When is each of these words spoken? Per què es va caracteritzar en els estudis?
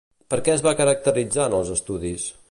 Per 0.33 0.37
què 0.47 0.53
es 0.53 0.63
va 0.67 0.73
caracteritzar 0.79 1.45
en 1.51 1.57
els 1.59 1.71
estudis? 1.77 2.25